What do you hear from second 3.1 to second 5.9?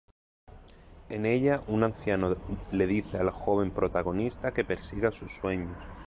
al joven protagonista que persiga sus sueños.